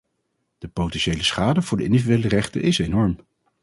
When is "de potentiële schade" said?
0.57-1.61